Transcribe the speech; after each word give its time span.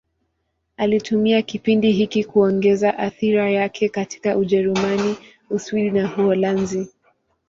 Alitumia 0.77 1.41
kipindi 1.41 1.91
hiki 1.91 2.23
kuongeza 2.23 2.97
athira 2.97 3.51
yake 3.51 3.89
katika 3.89 4.37
Ujerumani, 4.37 5.17
Uswisi 5.49 5.91
na 5.91 6.03
Uholanzi. 6.17 6.87